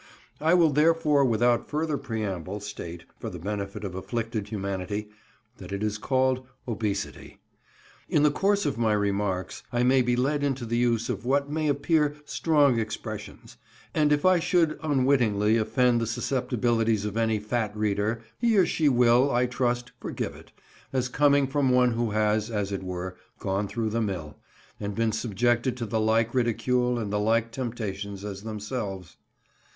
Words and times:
I 0.39 0.55
will 0.55 0.71
therefore 0.71 1.23
without 1.23 1.69
further 1.69 1.95
preamble 1.95 2.59
state, 2.59 3.03
for 3.19 3.29
the 3.29 3.37
benefit 3.37 3.83
of 3.83 3.93
afflicted 3.93 4.47
humanity, 4.47 5.11
that 5.57 5.71
it 5.71 5.83
is 5.83 5.99
called 5.99 6.43
"obesity." 6.67 7.39
In 8.09 8.23
the 8.23 8.31
course 8.31 8.65
of 8.65 8.79
my 8.79 8.93
remarks 8.93 9.61
I 9.71 9.83
may 9.83 10.01
be 10.01 10.15
led 10.15 10.43
into 10.43 10.65
the 10.65 10.75
use 10.79 11.07
of 11.07 11.23
what 11.23 11.51
may 11.51 11.67
appear 11.67 12.15
strong 12.25 12.79
expressions; 12.79 13.57
and 13.93 14.11
if 14.11 14.25
I 14.25 14.39
should 14.39 14.79
unwittingly 14.81 15.55
offend 15.57 16.01
the 16.01 16.07
susceptibilities 16.07 17.05
of 17.05 17.15
any 17.15 17.37
fat 17.37 17.77
reader, 17.77 18.23
he 18.39 18.57
or 18.57 18.65
she 18.65 18.89
will, 18.89 19.29
I 19.29 19.45
trust, 19.45 19.91
forgive 19.99 20.35
it, 20.35 20.51
as 20.91 21.09
coming 21.09 21.45
from 21.45 21.69
one 21.69 21.91
who 21.91 22.09
has, 22.09 22.49
as 22.49 22.71
it 22.71 22.81
were, 22.81 23.17
gone 23.37 23.67
through 23.67 23.91
the 23.91 24.01
mill, 24.01 24.35
and 24.79 24.95
been 24.95 25.11
subjected 25.11 25.77
to 25.77 25.85
the 25.85 25.99
like 25.99 26.33
ridicule 26.33 26.97
and 26.97 27.13
the 27.13 27.19
like 27.19 27.51
temptations 27.51 28.25
as 28.25 28.41
themselves. 28.41 29.17